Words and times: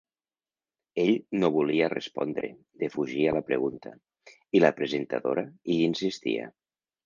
Ell 1.03 1.11
no 1.43 1.49
volia 1.57 1.89
respondre, 1.93 2.49
defugia 2.85 3.35
la 3.37 3.45
pregunta, 3.53 3.95
i 4.61 4.65
la 4.67 4.75
presentadora 4.81 5.49
hi 5.55 5.81
insistia. 5.93 6.53